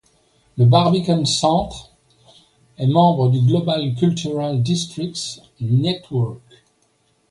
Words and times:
Le 0.57 0.65
Barbican 0.65 1.25
Centre 1.25 1.91
est 2.79 2.87
membre 2.87 3.29
du 3.29 3.39
Global 3.41 3.93
Cultural 3.93 4.63
Districts 4.63 5.39
Network. 5.59 6.41